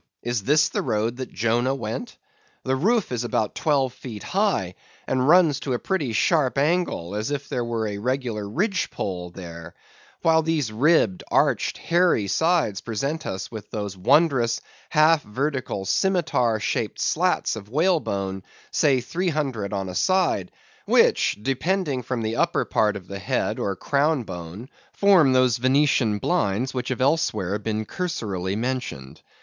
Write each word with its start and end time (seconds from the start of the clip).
is 0.23 0.41
this 0.45 0.69
the 0.69 0.81
road 0.81 1.17
that 1.17 1.31
Jonah 1.31 1.75
went? 1.75 2.17
The 2.63 2.75
roof 2.75 3.11
is 3.11 3.23
about 3.23 3.53
twelve 3.53 3.93
feet 3.93 4.23
high, 4.23 4.73
and 5.05 5.27
runs 5.27 5.59
to 5.59 5.73
a 5.73 5.77
pretty 5.77 6.11
sharp 6.11 6.57
angle, 6.57 7.13
as 7.13 7.29
if 7.29 7.47
there 7.49 7.63
were 7.63 7.85
a 7.85 7.99
regular 7.99 8.49
ridge 8.49 8.89
pole 8.89 9.29
there; 9.29 9.75
while 10.23 10.41
these 10.41 10.71
ribbed, 10.71 11.23
arched, 11.29 11.77
hairy 11.77 12.25
sides, 12.27 12.81
present 12.81 13.27
us 13.27 13.51
with 13.51 13.69
those 13.69 13.95
wondrous, 13.95 14.59
half 14.89 15.21
vertical, 15.21 15.85
scimetar 15.85 16.59
shaped 16.59 16.99
slats 16.99 17.55
of 17.55 17.69
whalebone, 17.69 18.41
say 18.71 19.01
three 19.01 19.29
hundred 19.29 19.71
on 19.71 19.87
a 19.87 19.93
side, 19.93 20.49
which 20.87 21.37
depending 21.39 22.01
from 22.01 22.23
the 22.23 22.37
upper 22.37 22.65
part 22.65 22.95
of 22.95 23.07
the 23.07 23.19
head 23.19 23.59
or 23.59 23.75
crown 23.75 24.23
bone, 24.23 24.67
form 24.93 25.33
those 25.33 25.57
Venetian 25.57 26.17
blinds 26.17 26.73
which 26.73 26.89
have 26.89 27.01
elsewhere 27.01 27.59
been 27.59 27.85
cursorily 27.85 28.55
mentioned. 28.55 29.21